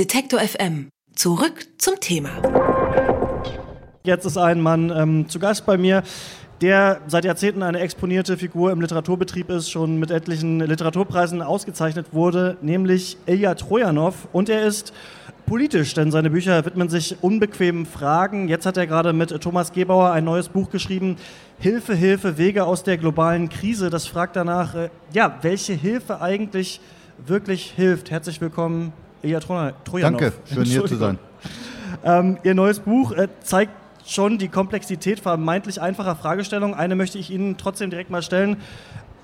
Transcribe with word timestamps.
Detektor 0.00 0.40
FM. 0.40 0.88
Zurück 1.14 1.66
zum 1.76 2.00
Thema. 2.00 2.30
Jetzt 4.02 4.24
ist 4.24 4.38
ein 4.38 4.62
Mann 4.62 4.88
ähm, 4.88 5.28
zu 5.28 5.38
Gast 5.38 5.66
bei 5.66 5.76
mir, 5.76 6.04
der 6.62 7.02
seit 7.06 7.26
Jahrzehnten 7.26 7.62
eine 7.62 7.80
exponierte 7.80 8.38
Figur 8.38 8.72
im 8.72 8.80
Literaturbetrieb 8.80 9.50
ist, 9.50 9.70
schon 9.70 9.98
mit 9.98 10.10
etlichen 10.10 10.60
Literaturpreisen 10.60 11.42
ausgezeichnet 11.42 12.14
wurde, 12.14 12.56
nämlich 12.62 13.18
Ilya 13.26 13.56
Trojanow. 13.56 14.14
Und 14.32 14.48
er 14.48 14.62
ist 14.62 14.94
politisch, 15.44 15.92
denn 15.92 16.10
seine 16.10 16.30
Bücher 16.30 16.64
widmen 16.64 16.88
sich 16.88 17.22
unbequemen 17.22 17.84
Fragen. 17.84 18.48
Jetzt 18.48 18.64
hat 18.64 18.78
er 18.78 18.86
gerade 18.86 19.12
mit 19.12 19.38
Thomas 19.42 19.70
Gebauer 19.70 20.12
ein 20.12 20.24
neues 20.24 20.48
Buch 20.48 20.70
geschrieben, 20.70 21.16
Hilfe, 21.58 21.94
Hilfe, 21.94 22.38
Wege 22.38 22.64
aus 22.64 22.84
der 22.84 22.96
globalen 22.96 23.50
Krise. 23.50 23.90
Das 23.90 24.06
fragt 24.06 24.34
danach, 24.34 24.74
äh, 24.74 24.88
ja, 25.12 25.36
welche 25.42 25.74
Hilfe 25.74 26.22
eigentlich 26.22 26.80
wirklich 27.18 27.72
hilft. 27.76 28.10
Herzlich 28.10 28.40
willkommen, 28.40 28.94
Ilya 29.22 29.40
Trojanow. 29.40 29.74
Danke, 30.20 30.32
schön 30.52 30.64
hier 30.64 30.84
zu 30.86 30.96
sein. 30.96 31.18
Ähm, 32.04 32.38
ihr 32.42 32.54
neues 32.54 32.80
Buch 32.80 33.12
äh, 33.12 33.28
zeigt 33.42 33.72
schon 34.06 34.38
die 34.38 34.48
Komplexität 34.48 35.20
vermeintlich 35.20 35.80
einfacher 35.80 36.16
Fragestellungen. 36.16 36.74
Eine 36.74 36.96
möchte 36.96 37.18
ich 37.18 37.30
Ihnen 37.30 37.56
trotzdem 37.56 37.90
direkt 37.90 38.10
mal 38.10 38.22
stellen. 38.22 38.56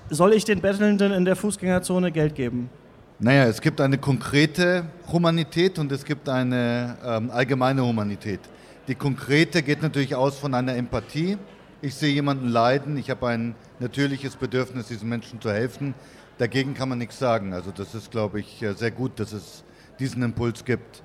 Soll 0.09 0.33
ich 0.33 0.45
den 0.45 0.61
Bettelnden 0.61 1.11
in 1.11 1.25
der 1.25 1.35
Fußgängerzone 1.35 2.11
Geld 2.11 2.35
geben? 2.35 2.69
Naja, 3.19 3.45
es 3.45 3.61
gibt 3.61 3.81
eine 3.81 3.97
konkrete 3.97 4.85
Humanität 5.11 5.79
und 5.79 5.91
es 5.91 6.05
gibt 6.05 6.29
eine 6.29 6.97
ähm, 7.03 7.31
allgemeine 7.31 7.83
Humanität. 7.83 8.39
Die 8.87 8.95
konkrete 8.95 9.63
geht 9.63 9.81
natürlich 9.81 10.15
aus 10.15 10.37
von 10.37 10.53
einer 10.53 10.75
Empathie. 10.75 11.37
Ich 11.81 11.95
sehe 11.95 12.13
jemanden 12.13 12.47
leiden, 12.47 12.95
ich 12.95 13.09
habe 13.09 13.27
ein 13.27 13.55
natürliches 13.79 14.35
Bedürfnis, 14.35 14.87
diesen 14.87 15.09
Menschen 15.09 15.41
zu 15.41 15.51
helfen. 15.51 15.93
Dagegen 16.37 16.75
kann 16.75 16.89
man 16.89 16.99
nichts 16.99 17.17
sagen. 17.17 17.53
Also 17.53 17.71
das 17.71 17.95
ist, 17.95 18.11
glaube 18.11 18.39
ich, 18.39 18.61
äh, 18.61 18.73
sehr 18.73 18.91
gut, 18.91 19.19
dass 19.19 19.33
es 19.33 19.63
diesen 19.99 20.23
Impuls 20.23 20.63
gibt. 20.63 21.03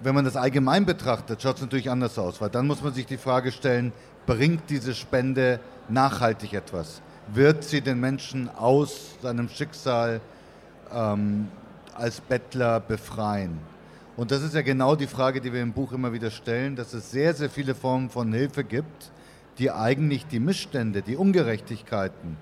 Wenn 0.00 0.14
man 0.14 0.24
das 0.24 0.36
allgemein 0.36 0.84
betrachtet, 0.84 1.40
schaut 1.40 1.56
es 1.56 1.62
natürlich 1.62 1.90
anders 1.90 2.18
aus, 2.18 2.40
weil 2.40 2.50
dann 2.50 2.66
muss 2.66 2.82
man 2.82 2.92
sich 2.92 3.06
die 3.06 3.16
Frage 3.16 3.50
stellen, 3.50 3.92
bringt 4.26 4.68
diese 4.68 4.94
Spende 4.94 5.60
nachhaltig 5.88 6.52
etwas? 6.52 7.00
Wird 7.32 7.64
sie 7.64 7.80
den 7.80 7.98
Menschen 7.98 8.48
aus 8.48 9.16
seinem 9.22 9.48
Schicksal 9.48 10.20
ähm, 10.92 11.48
als 11.94 12.20
Bettler 12.20 12.80
befreien? 12.80 13.58
Und 14.16 14.30
das 14.30 14.42
ist 14.42 14.54
ja 14.54 14.62
genau 14.62 14.96
die 14.96 15.06
Frage, 15.06 15.40
die 15.40 15.52
wir 15.52 15.62
im 15.62 15.72
Buch 15.72 15.92
immer 15.92 16.12
wieder 16.12 16.30
stellen, 16.30 16.76
dass 16.76 16.94
es 16.94 17.10
sehr, 17.10 17.34
sehr 17.34 17.50
viele 17.50 17.74
Formen 17.74 18.08
von 18.08 18.32
Hilfe 18.32 18.64
gibt, 18.64 19.10
die 19.58 19.70
eigentlich 19.70 20.26
die 20.26 20.40
Missstände, 20.40 21.02
die 21.02 21.16
Ungerechtigkeiten 21.16 22.36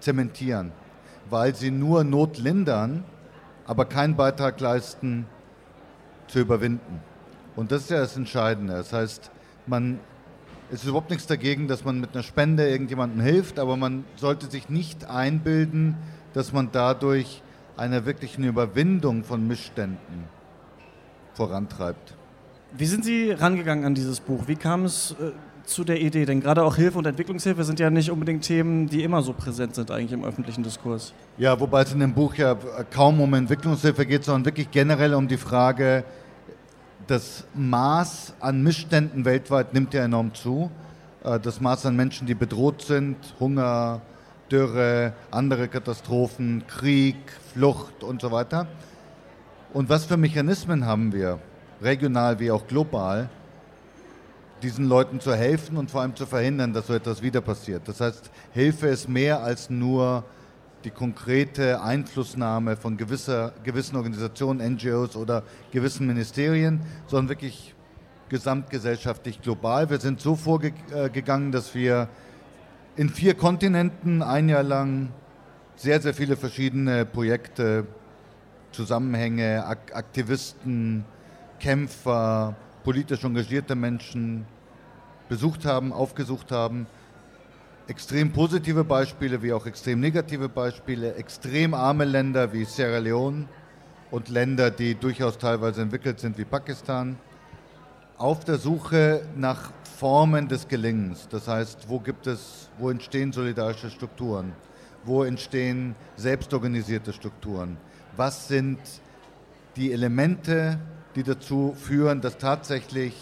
zementieren, 0.00 0.72
weil 1.30 1.54
sie 1.54 1.70
nur 1.70 2.04
Not 2.04 2.38
lindern, 2.38 3.04
aber 3.66 3.84
keinen 3.84 4.16
Beitrag 4.16 4.60
leisten 4.60 5.26
zu 6.28 6.40
überwinden. 6.40 7.00
Und 7.54 7.72
das 7.72 7.82
ist 7.82 7.90
ja 7.90 7.98
das 7.98 8.16
Entscheidende. 8.16 8.74
Das 8.74 8.92
heißt, 8.92 9.30
man, 9.66 9.98
es 10.70 10.82
ist 10.82 10.88
überhaupt 10.88 11.10
nichts 11.10 11.26
dagegen, 11.26 11.68
dass 11.68 11.84
man 11.84 12.00
mit 12.00 12.14
einer 12.14 12.22
Spende 12.22 12.68
irgendjemandem 12.68 13.20
hilft, 13.20 13.58
aber 13.58 13.76
man 13.76 14.04
sollte 14.16 14.46
sich 14.46 14.68
nicht 14.68 15.08
einbilden, 15.08 15.96
dass 16.34 16.52
man 16.52 16.70
dadurch 16.70 17.42
eine 17.76 18.06
wirkliche 18.06 18.42
Überwindung 18.42 19.24
von 19.24 19.46
Missständen 19.46 20.24
vorantreibt. 21.34 22.14
Wie 22.72 22.86
sind 22.86 23.04
Sie 23.04 23.30
rangegangen 23.30 23.84
an 23.84 23.94
dieses 23.94 24.20
Buch? 24.20 24.44
Wie 24.46 24.56
kam 24.56 24.84
es 24.84 25.14
äh, 25.20 25.32
zu 25.66 25.84
der 25.84 26.00
Idee? 26.00 26.24
Denn 26.24 26.40
gerade 26.40 26.62
auch 26.64 26.76
Hilfe 26.76 26.98
und 26.98 27.06
Entwicklungshilfe 27.06 27.64
sind 27.64 27.78
ja 27.78 27.90
nicht 27.90 28.10
unbedingt 28.10 28.44
Themen, 28.44 28.88
die 28.88 29.02
immer 29.02 29.22
so 29.22 29.32
präsent 29.32 29.74
sind 29.74 29.90
eigentlich 29.90 30.12
im 30.12 30.24
öffentlichen 30.24 30.62
Diskurs. 30.62 31.12
Ja, 31.38 31.58
wobei 31.60 31.82
es 31.82 31.92
in 31.92 32.00
dem 32.00 32.14
Buch 32.14 32.34
ja 32.34 32.56
kaum 32.90 33.20
um 33.20 33.34
Entwicklungshilfe 33.34 34.06
geht, 34.06 34.24
sondern 34.24 34.46
wirklich 34.46 34.70
generell 34.70 35.14
um 35.14 35.28
die 35.28 35.36
Frage, 35.36 36.04
das 37.06 37.44
Maß 37.54 38.34
an 38.40 38.62
Missständen 38.62 39.24
weltweit 39.24 39.74
nimmt 39.74 39.94
ja 39.94 40.04
enorm 40.04 40.34
zu. 40.34 40.70
Äh, 41.24 41.38
das 41.40 41.60
Maß 41.60 41.86
an 41.86 41.96
Menschen, 41.96 42.26
die 42.26 42.34
bedroht 42.34 42.82
sind, 42.82 43.16
Hunger, 43.38 44.00
Dürre, 44.50 45.12
andere 45.30 45.68
Katastrophen, 45.68 46.64
Krieg, 46.66 47.16
Flucht 47.52 48.02
und 48.02 48.22
so 48.22 48.30
weiter. 48.30 48.66
Und 49.72 49.88
was 49.88 50.04
für 50.04 50.16
Mechanismen 50.16 50.86
haben 50.86 51.12
wir, 51.12 51.38
regional 51.82 52.38
wie 52.38 52.50
auch 52.50 52.66
global, 52.66 53.28
diesen 54.62 54.88
Leuten 54.88 55.20
zu 55.20 55.34
helfen 55.34 55.76
und 55.76 55.90
vor 55.90 56.00
allem 56.00 56.16
zu 56.16 56.26
verhindern, 56.26 56.72
dass 56.72 56.86
so 56.86 56.94
etwas 56.94 57.22
wieder 57.22 57.40
passiert. 57.40 57.86
Das 57.86 58.00
heißt, 58.00 58.30
Hilfe 58.52 58.88
ist 58.88 59.08
mehr 59.08 59.42
als 59.42 59.70
nur 59.70 60.24
die 60.84 60.90
konkrete 60.90 61.82
Einflussnahme 61.82 62.76
von 62.76 62.96
gewisser, 62.96 63.52
gewissen 63.64 63.96
Organisationen, 63.96 64.74
NGOs 64.74 65.16
oder 65.16 65.42
gewissen 65.72 66.06
Ministerien, 66.06 66.80
sondern 67.06 67.30
wirklich 67.30 67.74
gesamtgesellschaftlich 68.28 69.42
global. 69.42 69.90
Wir 69.90 69.98
sind 69.98 70.20
so 70.20 70.36
vorgegangen, 70.36 71.52
dass 71.52 71.74
wir 71.74 72.08
in 72.96 73.08
vier 73.08 73.34
Kontinenten 73.34 74.22
ein 74.22 74.48
Jahr 74.48 74.62
lang 74.62 75.10
sehr, 75.76 76.00
sehr 76.00 76.14
viele 76.14 76.36
verschiedene 76.36 77.04
Projekte, 77.04 77.86
Zusammenhänge, 78.72 79.64
Aktivisten, 79.66 81.04
Kämpfer, 81.58 82.54
politisch 82.86 83.24
engagierte 83.24 83.74
Menschen 83.74 84.46
besucht 85.28 85.64
haben, 85.64 85.92
aufgesucht 85.92 86.52
haben. 86.52 86.86
Extrem 87.88 88.32
positive 88.32 88.84
Beispiele 88.84 89.42
wie 89.42 89.52
auch 89.52 89.66
extrem 89.66 89.98
negative 89.98 90.48
Beispiele, 90.48 91.16
extrem 91.16 91.74
arme 91.74 92.04
Länder 92.04 92.52
wie 92.52 92.64
Sierra 92.64 92.98
Leone 92.98 93.48
und 94.12 94.28
Länder, 94.28 94.70
die 94.70 94.94
durchaus 94.94 95.36
teilweise 95.36 95.82
entwickelt 95.82 96.20
sind 96.20 96.38
wie 96.38 96.44
Pakistan, 96.44 97.16
auf 98.18 98.44
der 98.44 98.56
Suche 98.56 99.26
nach 99.34 99.72
Formen 99.98 100.46
des 100.46 100.68
Gelingens. 100.68 101.26
Das 101.28 101.48
heißt, 101.48 101.88
wo 101.88 101.98
gibt 101.98 102.28
es, 102.28 102.70
wo 102.78 102.88
entstehen 102.88 103.32
solidarische 103.32 103.90
Strukturen? 103.90 104.52
Wo 105.04 105.24
entstehen 105.24 105.96
selbstorganisierte 106.14 107.12
Strukturen? 107.12 107.78
Was 108.16 108.46
sind 108.46 108.78
die 109.74 109.90
Elemente, 109.90 110.78
die 111.16 111.22
dazu 111.22 111.74
führen, 111.76 112.20
dass 112.20 112.36
tatsächlich 112.36 113.14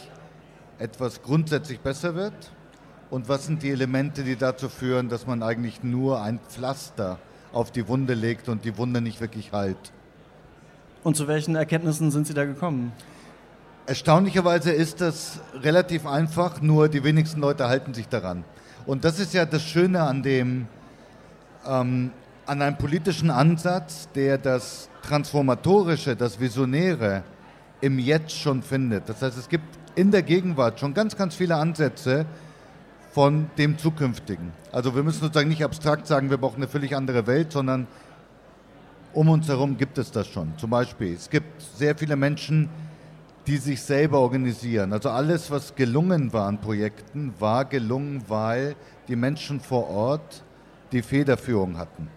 etwas 0.78 1.22
grundsätzlich 1.22 1.80
besser 1.80 2.14
wird? 2.14 2.34
Und 3.08 3.28
was 3.28 3.46
sind 3.46 3.62
die 3.62 3.70
Elemente, 3.70 4.24
die 4.24 4.34
dazu 4.36 4.68
führen, 4.68 5.08
dass 5.08 5.26
man 5.26 5.42
eigentlich 5.42 5.84
nur 5.84 6.20
ein 6.20 6.40
Pflaster 6.48 7.18
auf 7.52 7.70
die 7.70 7.86
Wunde 7.86 8.14
legt 8.14 8.48
und 8.48 8.64
die 8.64 8.76
Wunde 8.76 9.00
nicht 9.00 9.20
wirklich 9.20 9.52
heilt? 9.52 9.92
Und 11.04 11.16
zu 11.16 11.28
welchen 11.28 11.54
Erkenntnissen 11.54 12.10
sind 12.10 12.26
Sie 12.26 12.34
da 12.34 12.44
gekommen? 12.44 12.92
Erstaunlicherweise 13.86 14.72
ist 14.72 15.00
das 15.00 15.40
relativ 15.54 16.06
einfach, 16.06 16.60
nur 16.60 16.88
die 16.88 17.04
wenigsten 17.04 17.40
Leute 17.40 17.68
halten 17.68 17.94
sich 17.94 18.08
daran. 18.08 18.44
Und 18.86 19.04
das 19.04 19.20
ist 19.20 19.34
ja 19.34 19.46
das 19.46 19.62
Schöne 19.62 20.02
an 20.02 20.22
dem, 20.22 20.66
ähm, 21.66 22.10
an 22.46 22.62
einem 22.62 22.76
politischen 22.76 23.30
Ansatz, 23.30 24.08
der 24.14 24.38
das 24.38 24.88
Transformatorische, 25.02 26.16
das 26.16 26.40
Visionäre 26.40 27.22
im 27.80 27.98
Jetzt 27.98 28.32
schon 28.32 28.62
findet. 28.62 29.08
Das 29.08 29.22
heißt, 29.22 29.36
es 29.36 29.48
gibt 29.48 29.66
in 29.94 30.10
der 30.10 30.22
Gegenwart 30.22 30.80
schon 30.80 30.94
ganz, 30.94 31.16
ganz 31.16 31.34
viele 31.34 31.56
Ansätze 31.56 32.26
von 33.12 33.48
dem 33.58 33.78
Zukünftigen. 33.78 34.52
Also 34.72 34.94
wir 34.96 35.02
müssen 35.02 35.20
sozusagen 35.20 35.48
nicht 35.48 35.64
abstrakt 35.64 36.06
sagen, 36.06 36.30
wir 36.30 36.36
brauchen 36.36 36.56
eine 36.56 36.68
völlig 36.68 36.96
andere 36.96 37.26
Welt, 37.26 37.52
sondern 37.52 37.86
um 39.12 39.28
uns 39.28 39.46
herum 39.46 39.76
gibt 39.78 39.98
es 39.98 40.10
das 40.10 40.26
schon. 40.26 40.52
Zum 40.58 40.70
Beispiel, 40.70 41.14
es 41.14 41.30
gibt 41.30 41.62
sehr 41.76 41.96
viele 41.96 42.16
Menschen, 42.16 42.68
die 43.46 43.58
sich 43.58 43.82
selber 43.82 44.18
organisieren. 44.20 44.92
Also 44.92 45.10
alles, 45.10 45.50
was 45.50 45.74
gelungen 45.74 46.32
war 46.32 46.48
an 46.48 46.60
Projekten, 46.60 47.34
war 47.38 47.64
gelungen, 47.64 48.22
weil 48.26 48.74
die 49.06 49.16
Menschen 49.16 49.60
vor 49.60 49.88
Ort 49.88 50.42
die 50.92 51.02
Federführung 51.02 51.78
hatten. 51.78 52.08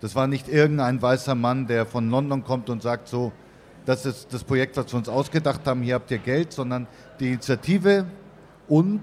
Das 0.00 0.14
war 0.14 0.26
nicht 0.26 0.48
irgendein 0.48 1.00
weißer 1.02 1.34
Mann, 1.34 1.66
der 1.66 1.84
von 1.84 2.10
London 2.10 2.42
kommt 2.42 2.70
und 2.70 2.82
sagt 2.82 3.08
so, 3.08 3.32
das 3.86 4.06
ist 4.06 4.32
das 4.32 4.44
Projekt, 4.44 4.76
was 4.76 4.92
wir 4.92 4.98
uns 4.98 5.08
ausgedacht 5.08 5.66
haben, 5.66 5.82
hier 5.82 5.94
habt 5.94 6.10
ihr 6.10 6.18
Geld, 6.18 6.52
sondern 6.52 6.86
die 7.18 7.28
Initiative 7.28 8.06
und 8.68 9.00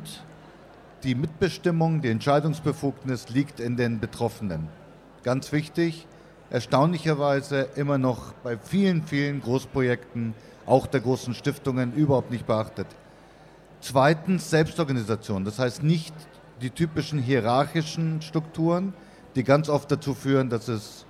die 1.04 1.16
Mitbestimmung, 1.16 2.02
die 2.02 2.10
Entscheidungsbefugnis 2.10 3.30
liegt 3.30 3.60
in 3.60 3.78
den 3.78 4.00
Betroffenen. 4.00 4.68
Ganz 5.24 5.52
wichtig, 5.52 6.07
erstaunlicherweise 6.50 7.69
immer 7.75 7.98
noch 7.98 8.34
bei 8.44 8.57
vielen, 8.57 9.04
vielen 9.04 9.42
Großprojekten, 9.42 10.34
auch 10.66 10.88
der 10.88 11.02
großen 11.02 11.34
Stiftungen, 11.34 11.94
überhaupt 11.94 12.31
nicht 12.31 12.48
beachtet. 12.48 12.88
Zweitens 13.81 14.50
Selbstorganisation, 14.50 15.46
das 15.46 15.60
heißt 15.60 15.84
nicht 15.84 16.13
die 16.62 16.72
typischen 16.72 17.19
hierarchischen 17.19 18.22
Strukturen, 18.22 18.94
die 19.36 19.44
ganz 19.44 19.69
oft 19.69 19.92
dazu 19.92 20.13
führen, 20.13 20.50
dass 20.50 20.68
es 20.68 21.06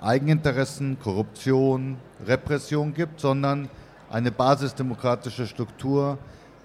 Eigeninteressen, 0.00 0.98
Korruption, 1.00 1.96
Repression 2.26 2.94
gibt, 2.94 3.20
sondern 3.20 3.68
eine 4.10 4.30
basisdemokratische 4.30 5.46
Struktur, 5.46 6.18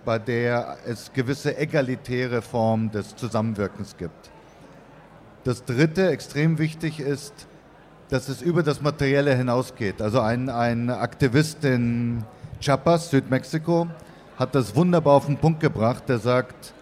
bei 0.06 0.20
der 0.20 0.78
es 0.86 1.12
gewisse 1.14 1.58
egalitäre 1.58 2.42
Formen 2.42 2.92
des 2.92 3.16
Zusammenwirkens 3.16 3.98
gibt. 3.98 4.32
Das 5.44 5.66
Dritte, 5.66 6.10
extrem 6.10 6.58
wichtig 6.58 7.00
ist, 7.00 7.34
dass 8.10 8.30
es 8.30 8.42
über 8.42 8.64
das 8.64 8.82
Materielle 8.82 9.36
hinausgeht. 9.36 10.02
Also 10.02 10.20
ein, 10.20 10.50
ein 10.50 10.90
Aktivist 10.90 11.64
in 11.66 12.24
Chiapas, 12.60 13.10
Südmexiko, 13.10 13.88
hat 14.38 14.56
das 14.56 14.76
wunderbar 14.76 15.16
auf 15.16 15.26
den 15.26 15.38
Punkt 15.38 15.60
gebracht. 15.60 16.04
Der 16.08 16.20
sagt, 16.20 16.74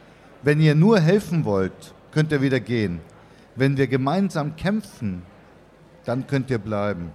wenn 0.44 0.59
ihr 0.59 0.75
nur 0.75 1.00
helfen 1.00 1.45
wollt, 1.45 1.94
könnt 2.12 2.31
ihr 2.31 2.42
wieder 2.42 2.59
gehen. 2.59 3.00
Wenn 3.56 3.77
wir 3.77 3.88
gemeinsam 3.88 4.56
kämpfen, 4.56 5.24
dann 6.06 6.27
könnt 6.27 6.50
ihr 6.50 6.59
bleiben. 6.59 7.12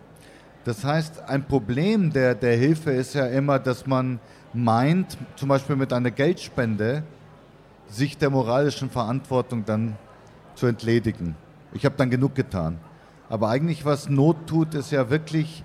Das 0.64 0.84
heißt, 0.84 1.22
ein 1.28 1.46
Problem 1.46 2.12
der, 2.12 2.34
der 2.34 2.56
Hilfe 2.56 2.90
ist 2.90 3.14
ja 3.14 3.26
immer, 3.26 3.58
dass 3.58 3.86
man 3.86 4.18
meint, 4.52 5.16
zum 5.36 5.48
Beispiel 5.48 5.76
mit 5.76 5.92
einer 5.92 6.10
Geldspende, 6.10 7.04
sich 7.88 8.18
der 8.18 8.30
moralischen 8.30 8.90
Verantwortung 8.90 9.64
dann 9.64 9.96
zu 10.56 10.66
entledigen. 10.66 11.36
Ich 11.72 11.84
habe 11.84 11.94
dann 11.96 12.10
genug 12.10 12.34
getan. 12.34 12.78
Aber 13.28 13.48
eigentlich, 13.48 13.84
was 13.84 14.08
Not 14.08 14.46
tut, 14.46 14.74
ist 14.74 14.90
ja 14.90 15.10
wirklich 15.10 15.62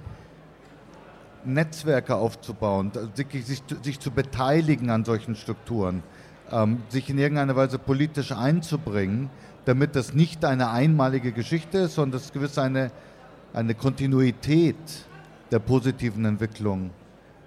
Netzwerke 1.46 2.16
aufzubauen, 2.16 2.92
sich, 3.16 3.46
sich, 3.46 3.64
sich 3.82 4.00
zu 4.00 4.12
beteiligen 4.12 4.90
an 4.90 5.06
solchen 5.06 5.36
Strukturen, 5.36 6.04
ähm, 6.52 6.84
sich 6.90 7.10
in 7.10 7.18
irgendeiner 7.18 7.56
Weise 7.56 7.80
politisch 7.80 8.32
einzubringen, 8.32 9.30
damit 9.66 9.96
das 9.96 10.14
nicht 10.14 10.44
eine 10.46 10.72
einmalige 10.72 11.32
Geschichte 11.32 11.80
ist, 11.80 11.96
sondern 11.96 12.20
dass 12.20 12.32
gewiss 12.32 12.58
eine, 12.58 12.92
eine 13.54 13.76
Kontinuität 13.76 14.76
der 15.52 15.60
positiven 15.60 16.26
Entwicklung 16.26 16.92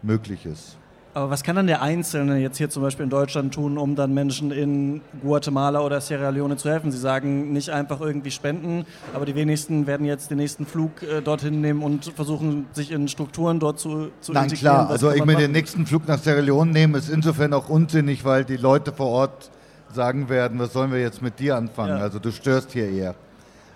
möglich 0.02 0.46
ist. 0.46 0.76
Aber 1.14 1.30
was 1.30 1.44
kann 1.44 1.54
dann 1.54 1.68
der 1.68 1.80
Einzelne 1.80 2.38
jetzt 2.38 2.58
hier 2.58 2.68
zum 2.68 2.82
Beispiel 2.82 3.04
in 3.04 3.10
Deutschland 3.10 3.54
tun, 3.54 3.78
um 3.78 3.94
dann 3.94 4.12
Menschen 4.12 4.50
in 4.50 5.00
Guatemala 5.22 5.80
oder 5.80 6.00
Sierra 6.00 6.30
Leone 6.30 6.56
zu 6.56 6.68
helfen? 6.68 6.90
Sie 6.90 6.98
sagen 6.98 7.52
nicht 7.52 7.70
einfach 7.70 8.00
irgendwie 8.00 8.32
spenden, 8.32 8.84
aber 9.14 9.24
die 9.24 9.36
wenigsten 9.36 9.86
werden 9.86 10.06
jetzt 10.06 10.32
den 10.32 10.38
nächsten 10.38 10.66
Flug 10.66 11.04
äh, 11.04 11.22
dorthin 11.22 11.60
nehmen 11.60 11.84
und 11.84 12.06
versuchen, 12.16 12.66
sich 12.72 12.90
in 12.90 13.06
Strukturen 13.06 13.60
dort 13.60 13.78
zu, 13.78 14.10
zu 14.20 14.32
Nein, 14.32 14.44
integrieren. 14.44 14.74
Klar. 14.74 14.90
Also 14.90 15.12
ich 15.12 15.24
mir 15.24 15.36
den 15.36 15.52
nächsten 15.52 15.86
Flug 15.86 16.08
nach 16.08 16.18
Sierra 16.18 16.40
Leone 16.40 16.72
nehmen, 16.72 16.96
ist 16.96 17.08
insofern 17.08 17.52
auch 17.52 17.68
unsinnig, 17.68 18.24
weil 18.24 18.44
die 18.44 18.56
Leute 18.56 18.92
vor 18.92 19.06
Ort 19.06 19.50
sagen 19.92 20.28
werden, 20.28 20.58
was 20.58 20.72
sollen 20.72 20.90
wir 20.90 21.00
jetzt 21.00 21.22
mit 21.22 21.38
dir 21.38 21.54
anfangen? 21.54 21.96
Ja. 21.96 22.02
Also 22.02 22.18
du 22.18 22.32
störst 22.32 22.72
hier 22.72 22.90
eher. 22.90 23.14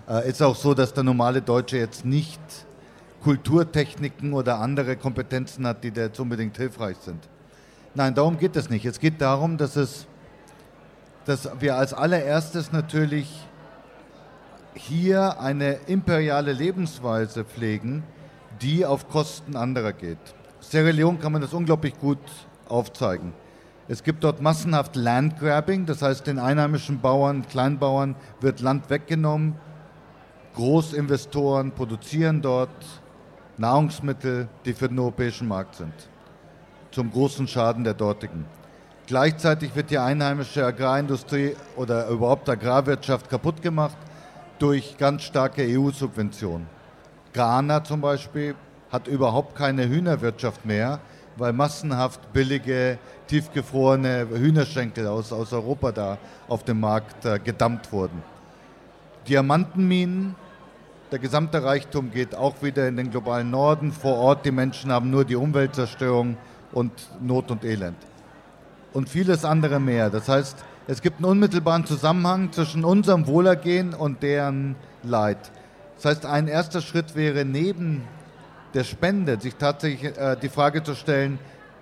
Äh, 0.08 0.28
ist 0.28 0.42
auch 0.42 0.56
so, 0.56 0.74
dass 0.74 0.92
der 0.92 1.04
normale 1.04 1.40
Deutsche 1.40 1.76
jetzt 1.76 2.04
nicht 2.04 2.40
Kulturtechniken 3.22 4.32
oder 4.32 4.58
andere 4.60 4.96
Kompetenzen 4.96 5.66
hat, 5.66 5.82
die 5.84 5.90
da 5.90 6.02
jetzt 6.02 6.20
unbedingt 6.20 6.56
hilfreich 6.56 6.96
sind. 6.98 7.28
Nein, 7.94 8.14
darum 8.14 8.38
geht 8.38 8.56
es 8.56 8.70
nicht. 8.70 8.84
Es 8.84 9.00
geht 9.00 9.20
darum, 9.20 9.56
dass, 9.56 9.76
es, 9.76 10.06
dass 11.24 11.48
wir 11.60 11.76
als 11.76 11.92
allererstes 11.92 12.70
natürlich 12.72 13.44
hier 14.74 15.40
eine 15.40 15.74
imperiale 15.86 16.52
Lebensweise 16.52 17.44
pflegen, 17.44 18.04
die 18.62 18.86
auf 18.86 19.08
Kosten 19.08 19.56
anderer 19.56 19.92
geht. 19.92 20.18
Sierra 20.60 20.90
Leone 20.90 21.18
kann 21.18 21.32
man 21.32 21.42
das 21.42 21.52
unglaublich 21.52 21.98
gut 21.98 22.18
aufzeigen. 22.68 23.32
Es 23.88 24.02
gibt 24.02 24.22
dort 24.22 24.42
massenhaft 24.42 24.96
Landgrabbing, 24.96 25.86
das 25.86 26.02
heißt 26.02 26.26
den 26.26 26.38
einheimischen 26.38 27.00
Bauern, 27.00 27.46
Kleinbauern 27.48 28.16
wird 28.40 28.60
Land 28.60 28.90
weggenommen. 28.90 29.54
Großinvestoren 30.54 31.72
produzieren 31.72 32.42
dort 32.42 32.70
Nahrungsmittel, 33.58 34.48
die 34.64 34.72
für 34.72 34.88
den 34.88 34.98
europäischen 34.98 35.48
Markt 35.48 35.74
sind, 35.74 35.92
zum 36.92 37.10
großen 37.10 37.48
Schaden 37.48 37.84
der 37.84 37.94
dortigen. 37.94 38.44
Gleichzeitig 39.06 39.74
wird 39.74 39.90
die 39.90 39.98
einheimische 39.98 40.64
Agrarindustrie 40.64 41.56
oder 41.76 42.08
überhaupt 42.08 42.48
Agrarwirtschaft 42.48 43.28
kaputt 43.28 43.60
gemacht 43.62 43.96
durch 44.58 44.96
ganz 44.96 45.22
starke 45.22 45.62
EU-Subventionen. 45.62 46.66
Ghana 47.32 47.84
zum 47.84 48.00
Beispiel 48.00 48.54
hat 48.90 49.08
überhaupt 49.08 49.56
keine 49.56 49.88
Hühnerwirtschaft 49.88 50.64
mehr, 50.64 51.00
weil 51.36 51.52
massenhaft 51.52 52.32
billige, 52.32 52.98
tiefgefrorene 53.26 54.28
Hühnerschenkel 54.30 55.06
aus, 55.06 55.32
aus 55.32 55.52
Europa 55.52 55.92
da 55.92 56.18
auf 56.48 56.64
dem 56.64 56.80
Markt 56.80 57.24
äh, 57.24 57.38
gedammt 57.38 57.92
wurden. 57.92 58.22
Diamantenminen 59.28 60.34
der 61.10 61.18
gesamte 61.18 61.62
Reichtum 61.62 62.10
geht 62.10 62.34
auch 62.34 62.62
wieder 62.62 62.86
in 62.86 62.96
den 62.96 63.10
globalen 63.10 63.50
Norden. 63.50 63.92
Vor 63.92 64.16
Ort, 64.16 64.44
die 64.44 64.50
Menschen 64.50 64.92
haben 64.92 65.10
nur 65.10 65.24
die 65.24 65.36
Umweltzerstörung 65.36 66.36
und 66.72 66.92
Not 67.20 67.50
und 67.50 67.64
Elend. 67.64 67.96
Und 68.92 69.08
vieles 69.08 69.44
andere 69.44 69.80
mehr. 69.80 70.10
Das 70.10 70.28
heißt, 70.28 70.64
es 70.86 71.02
gibt 71.02 71.18
einen 71.18 71.26
unmittelbaren 71.26 71.86
Zusammenhang 71.86 72.52
zwischen 72.52 72.84
unserem 72.84 73.26
Wohlergehen 73.26 73.94
und 73.94 74.22
deren 74.22 74.76
Leid. 75.02 75.50
Das 75.96 76.04
heißt, 76.04 76.26
ein 76.26 76.48
erster 76.48 76.80
Schritt 76.80 77.14
wäre 77.14 77.44
neben 77.44 78.04
der 78.74 78.84
Spende, 78.84 79.40
sich 79.40 79.56
tatsächlich 79.56 80.16
äh, 80.16 80.36
die 80.40 80.48
Frage 80.48 80.82
zu 80.82 80.94
stellen, 80.94 81.38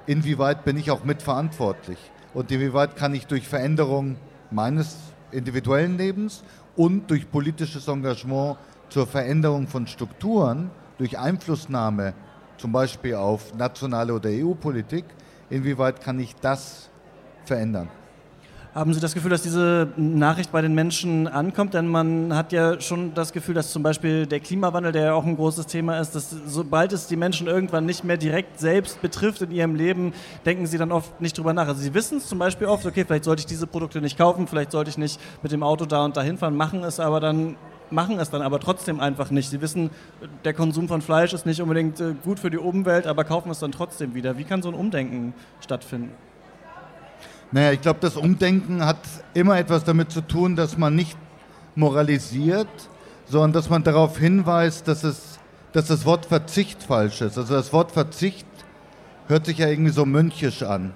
inwieweit 0.07 0.65
bin 0.65 0.77
ich 0.77 0.91
auch 0.91 1.05
mitverantwortlich 1.05 1.99
und 2.33 2.51
inwieweit 2.51 2.97
kann 2.97 3.15
ich 3.15 3.27
durch 3.27 3.49
Veränderung 3.49 4.17
meines 4.51 4.97
individuellen 5.33 5.99
Lebens 5.99 6.45
und 6.77 7.11
durch 7.11 7.31
politisches 7.31 7.89
Engagement 7.89 8.57
zur 8.89 9.07
Veränderung 9.07 9.67
von 9.67 9.87
Strukturen 9.87 10.71
durch 10.99 11.19
Einflussnahme, 11.19 12.15
zum 12.59 12.73
Beispiel 12.73 13.15
auf 13.15 13.55
nationale 13.55 14.15
oder 14.15 14.31
EU-Politik, 14.31 15.05
inwieweit 15.51 16.01
kann 16.01 16.19
ich 16.19 16.35
das 16.37 16.89
verändern? 17.45 17.89
Haben 18.77 18.93
Sie 18.93 19.01
das 19.01 19.15
Gefühl, 19.15 19.31
dass 19.31 19.41
diese 19.41 19.89
Nachricht 19.97 20.53
bei 20.53 20.61
den 20.61 20.75
Menschen 20.75 21.29
ankommt? 21.29 21.73
Denn 21.73 21.89
man 21.89 22.37
hat 22.37 22.53
ja 22.53 22.79
schon 22.79 23.15
das 23.15 23.33
Gefühl, 23.33 23.55
dass 23.55 23.73
zum 23.73 23.83
Beispiel 23.83 24.27
der 24.27 24.39
Klimawandel, 24.39 24.93
der 24.93 25.03
ja 25.03 25.15
auch 25.15 25.25
ein 25.25 25.35
großes 25.35 25.65
Thema 25.65 25.99
ist, 25.99 26.15
dass 26.15 26.29
sobald 26.47 26.93
es 26.93 27.07
die 27.07 27.17
Menschen 27.17 27.47
irgendwann 27.47 27.87
nicht 27.87 28.05
mehr 28.05 28.19
direkt 28.19 28.61
selbst 28.61 29.01
betrifft 29.01 29.41
in 29.41 29.51
ihrem 29.51 29.77
Leben, 29.77 30.13
denken 30.45 30.67
sie 30.67 30.77
dann 30.77 30.93
oft 30.93 31.23
nicht 31.23 31.39
drüber 31.39 31.55
nach. 31.55 31.69
Also 31.69 31.81
sie 31.81 31.95
wissen 31.95 32.19
es 32.19 32.27
zum 32.27 32.39
Beispiel 32.39 32.67
oft, 32.67 32.85
okay, 32.85 33.07
vielleicht 33.07 33.25
sollte 33.25 33.41
ich 33.41 33.47
diese 33.47 33.67
Produkte 33.67 34.03
nicht 34.03 34.19
kaufen, 34.19 34.47
vielleicht 34.47 34.73
sollte 34.73 34.91
ich 34.91 34.99
nicht 34.99 35.19
mit 35.43 35.53
dem 35.53 35.63
Auto 35.63 35.87
da 35.87 36.05
und 36.05 36.19
dahin 36.19 36.37
fahren, 36.37 36.55
machen 36.55 36.85
es 36.85 37.01
aber 37.01 37.19
dann 37.21 37.57
machen 37.91 38.19
es 38.19 38.31
dann 38.31 38.43
aber 38.43 38.61
trotzdem 38.61 39.01
einfach 39.01 39.31
nicht. 39.31 39.51
Sie 39.51 39.61
wissen, 39.61 39.91
der 40.45 40.55
Konsum 40.55 40.89
von 40.89 41.03
Fleisch 41.03 41.33
ist 41.33 41.47
nicht 41.47 41.61
unbedingt 41.61 42.01
äh, 42.01 42.15
gut 42.25 42.41
für 42.41 42.51
die 42.51 42.59
Umwelt, 42.59 43.07
aber 43.07 43.25
kaufen 43.25 43.51
es 43.51 43.59
dann 43.59 43.73
trotzdem 43.73 44.15
wieder. 44.15 44.39
Wie 44.39 44.45
kann 44.45 44.63
so 44.63 44.69
ein 44.69 44.75
Umdenken 44.75 45.35
stattfinden? 45.61 46.11
Naja, 47.53 47.73
ich 47.73 47.81
glaube, 47.81 48.01
das 48.01 48.17
Umdenken 48.17 48.85
hat 48.85 48.99
immer 49.35 49.59
etwas 49.59 49.85
damit 49.85 50.11
zu 50.11 50.21
tun, 50.21 50.57
dass 50.57 50.77
man 50.77 50.95
nicht 50.97 51.17
moralisiert, 51.77 52.69
sondern 53.27 53.53
dass 53.53 53.71
man 53.71 53.85
darauf 53.85 54.19
hinweist, 54.19 54.89
dass, 54.89 55.05
es, 55.05 55.39
dass 55.73 55.87
das 55.87 56.05
Wort 56.05 56.27
Verzicht 56.27 56.83
falsch 56.83 57.21
ist. 57.21 57.39
Also 57.39 57.55
das 57.55 57.73
Wort 57.73 57.93
Verzicht 57.93 58.47
hört 59.29 59.47
sich 59.47 59.59
ja 59.59 59.69
irgendwie 59.69 59.93
so 59.93 60.05
mönchisch 60.05 60.63
an. 60.63 60.93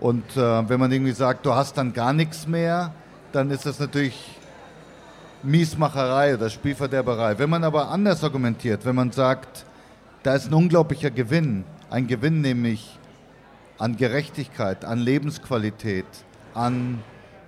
Und 0.00 0.36
äh, 0.36 0.68
wenn 0.68 0.80
man 0.80 0.90
irgendwie 0.90 1.12
sagt, 1.12 1.46
du 1.46 1.54
hast 1.54 1.78
dann 1.78 1.92
gar 1.92 2.12
nichts 2.12 2.46
mehr, 2.46 2.92
dann 3.32 3.50
ist 3.50 3.64
das 3.64 3.78
natürlich 3.78 4.40
Miesmacherei 5.42 6.34
oder 6.34 6.50
Spielverderberei. 6.50 7.38
Wenn 7.38 7.50
man 7.50 7.64
aber 7.64 7.90
anders 7.90 8.22
argumentiert, 8.22 8.84
wenn 8.84 8.94
man 8.94 9.10
sagt, 9.10 9.66
da 10.22 10.34
ist 10.34 10.46
ein 10.46 10.54
unglaublicher 10.54 11.10
Gewinn, 11.10 11.64
ein 11.90 12.06
Gewinn 12.06 12.40
nämlich 12.40 12.98
an 13.78 13.96
Gerechtigkeit, 13.96 14.84
an 14.84 14.98
Lebensqualität, 14.98 16.06
an 16.54 17.00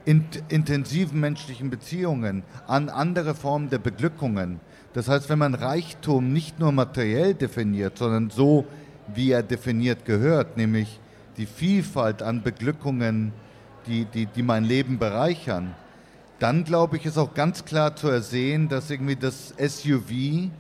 in, 0.05 0.25
intensiven 0.49 1.21
menschlichen 1.21 1.71
Beziehungen, 1.71 2.43
an 2.67 2.89
andere 2.89 3.35
Formen 3.35 3.71
der 3.71 3.79
Beglückungen. 3.79 4.61
Das 4.93 5.09
heißt, 5.09 5.29
wenn 5.29 5.39
man 5.39 5.55
Reichtum 5.55 6.33
nicht 6.33 6.59
nur 6.59 6.73
materiell 6.73 7.35
definiert, 7.35 7.99
sondern 7.99 8.31
so, 8.31 8.65
wie 9.15 9.31
er 9.31 9.43
definiert 9.43 10.05
gehört, 10.05 10.57
nämlich 10.57 11.01
die 11.37 11.47
Vielfalt 11.47 12.23
an 12.23 12.43
Beglückungen, 12.43 13.33
die, 13.87 14.05
die, 14.07 14.27
die 14.27 14.43
mein 14.43 14.65
Leben 14.65 14.99
bereichern, 14.99 15.75
dann 16.39 16.65
glaube 16.65 16.97
ich, 16.97 17.07
ist 17.07 17.19
auch 17.19 17.35
ganz 17.35 17.65
klar 17.65 17.97
zu 17.97 18.09
ersehen, 18.09 18.69
dass 18.69 18.91
irgendwie 18.91 19.17
das 19.17 19.55
SUV 19.59 20.51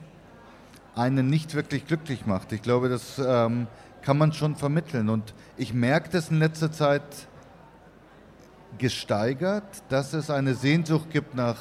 einen 0.95 1.29
nicht 1.29 1.55
wirklich 1.55 1.87
glücklich 1.87 2.27
macht. 2.27 2.53
Ich 2.53 2.63
glaube, 2.63 2.89
das 2.89 3.21
ähm, 3.25 3.67
kann 4.03 4.19
man 4.19 4.33
schon 4.33 4.55
vermitteln. 4.57 5.09
Und 5.09 5.35
ich 5.57 5.75
merke 5.75 6.11
das 6.11 6.31
in 6.31 6.39
letzter 6.39 6.71
Zeit 6.71 7.03
gesteigert, 8.79 9.65
dass 9.89 10.13
es 10.13 10.31
eine 10.31 10.55
Sehnsucht 10.55 11.11
gibt 11.11 11.35
nach 11.35 11.59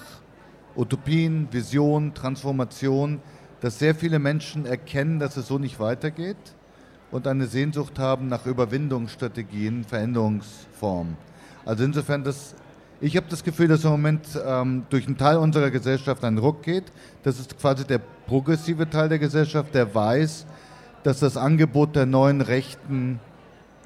Utopien, 0.76 1.48
Vision, 1.52 2.14
Transformation, 2.14 3.22
dass 3.62 3.80
sehr 3.80 3.96
viele 3.96 4.20
Menschen 4.20 4.66
erkennen, 4.66 5.20
dass 5.20 5.38
es 5.38 5.48
so 5.48 5.58
nicht 5.58 5.80
weitergeht 5.80 6.38
und 7.12 7.28
eine 7.28 7.46
Sehnsucht 7.46 8.00
haben 8.00 8.28
nach 8.28 8.46
Überwindungsstrategien, 8.46 9.84
Veränderungsformen. 9.84 11.16
Also 11.64 11.84
insofern, 11.84 12.24
das 12.24 12.56
ich 13.04 13.18
habe 13.18 13.26
das 13.30 13.44
Gefühl, 13.44 13.68
dass 13.68 13.84
im 13.84 13.92
Moment 13.92 14.26
ähm, 14.48 14.86
durch 14.90 15.08
einen 15.08 15.18
Teil 15.18 15.36
unserer 15.36 15.72
Gesellschaft 15.72 16.24
ein 16.24 16.38
Ruck 16.38 16.64
geht. 16.64 16.86
Das 17.24 17.38
ist 17.38 17.60
quasi 17.60 17.84
der 17.86 17.98
progressive 17.98 18.90
Teil 18.90 19.10
der 19.10 19.20
Gesellschaft, 19.20 19.76
der 19.76 19.94
weiß, 19.94 20.46
dass 21.04 21.20
das 21.20 21.36
Angebot 21.36 21.98
der 21.98 22.06
neuen 22.06 22.40
Rechten 22.40 23.20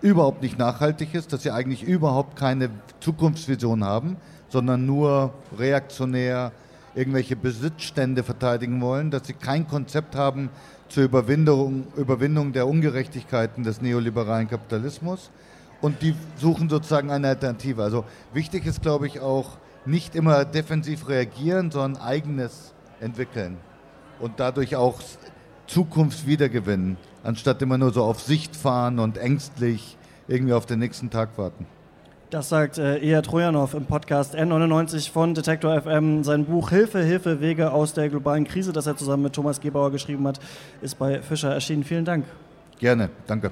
überhaupt 0.03 0.43
nicht 0.43 0.59
nachhaltig 0.59 1.15
ist, 1.15 1.33
dass 1.33 1.41
sie 1.41 1.49
eigentlich 1.49 1.81
überhaupt 1.81 2.37
keine 2.37 2.69
Zukunftsvision 2.99 3.83
haben, 3.83 4.17
sondern 4.49 4.85
nur 4.85 5.33
reaktionär, 5.57 6.51
irgendwelche 6.93 7.35
Besitzstände 7.35 8.21
verteidigen 8.21 8.79
wollen, 8.81 9.09
dass 9.09 9.25
sie 9.25 9.33
kein 9.33 9.67
Konzept 9.67 10.15
haben 10.15 10.51
zur 10.89 11.05
Überwindung, 11.05 11.87
Überwindung 11.95 12.53
der 12.53 12.67
Ungerechtigkeiten 12.67 13.63
des 13.63 13.81
neoliberalen 13.81 14.47
Kapitalismus 14.47 15.31
und 15.81 16.01
die 16.01 16.15
suchen 16.37 16.69
sozusagen 16.69 17.11
eine 17.11 17.29
Alternative. 17.29 17.83
Also 17.83 18.05
wichtig 18.33 18.65
ist, 18.65 18.81
glaube 18.81 19.07
ich, 19.07 19.19
auch 19.19 19.57
nicht 19.85 20.15
immer 20.15 20.45
defensiv 20.45 21.07
reagieren, 21.07 21.71
sondern 21.71 22.01
eigenes 22.01 22.73
entwickeln 22.99 23.57
und 24.19 24.33
dadurch 24.39 24.75
auch 24.75 25.01
Zukunft 25.67 26.27
wiedergewinnen, 26.27 26.97
anstatt 27.23 27.61
immer 27.61 27.77
nur 27.77 27.93
so 27.93 28.03
auf 28.03 28.21
Sicht 28.21 28.55
fahren 28.55 28.99
und 28.99 29.17
ängstlich 29.17 29.97
irgendwie 30.27 30.53
auf 30.53 30.65
den 30.65 30.79
nächsten 30.79 31.09
Tag 31.09 31.37
warten. 31.37 31.65
Das 32.29 32.49
sagt 32.49 32.77
äh, 32.77 32.97
Ea 32.97 33.21
Trojanow 33.21 33.73
im 33.73 33.85
Podcast 33.85 34.35
N99 34.35 35.11
von 35.11 35.33
Detektor 35.33 35.81
FM. 35.81 36.25
Sein 36.25 36.43
Buch 36.43 36.71
Hilfe, 36.71 37.01
Hilfe, 37.01 37.39
Wege 37.39 37.71
aus 37.71 37.93
der 37.93 38.09
globalen 38.09 38.43
Krise, 38.43 38.73
das 38.73 38.85
er 38.85 38.97
zusammen 38.97 39.23
mit 39.23 39.33
Thomas 39.33 39.61
Gebauer 39.61 39.91
geschrieben 39.91 40.27
hat, 40.27 40.39
ist 40.81 40.99
bei 40.99 41.21
Fischer 41.21 41.53
erschienen. 41.53 41.85
Vielen 41.85 42.03
Dank. 42.03 42.25
Gerne, 42.79 43.09
danke. 43.27 43.51